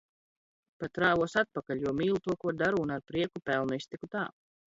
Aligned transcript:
Pat 0.83 0.95
rāvos 1.03 1.37
atpakaļ. 1.41 1.83
Jo 1.83 1.93
mīlu 1.99 2.23
to, 2.29 2.37
ko 2.45 2.55
daru 2.63 2.81
un 2.87 2.95
ar 2.97 3.05
prieku 3.13 3.45
pelnu 3.51 3.79
iztiku 3.83 4.13
tā. 4.19 4.27